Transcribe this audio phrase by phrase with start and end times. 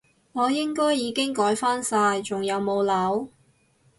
[0.31, 3.27] 我應該已經改返晒，仲有冇漏？